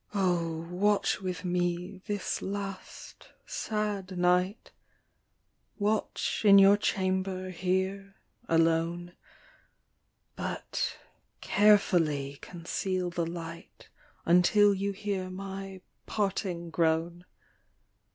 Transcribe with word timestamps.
"O 0.15 0.67
watch 0.71 1.21
with 1.21 1.45
me 1.45 2.01
this 2.07 2.41
last 2.41 3.29
sad 3.45 4.17
night, 4.17 4.71
Watch 5.77 6.41
in 6.43 6.57
your 6.57 6.75
chamber 6.75 7.51
here 7.51 8.15
alone, 8.49 9.13
But 10.35 10.97
carfully 11.43 12.39
conceal 12.41 13.11
the 13.11 13.27
light 13.27 13.89
Until 14.25 14.73
you 14.73 14.91
hear 14.91 15.29
my 15.29 15.81
parting 16.07 16.71
groan. 16.71 17.25